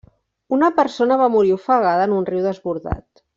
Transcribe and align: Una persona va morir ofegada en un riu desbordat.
Una 0.55 0.69
persona 0.79 1.17
va 1.23 1.27
morir 1.33 1.53
ofegada 1.59 2.09
en 2.09 2.17
un 2.21 2.27
riu 2.31 2.43
desbordat. 2.51 3.07